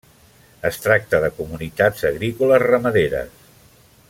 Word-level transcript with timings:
Es 0.69 0.79
tracte 0.85 1.19
de 1.25 1.29
comunitats 1.41 2.09
agrícoles 2.13 2.67
ramaderes. 2.67 3.49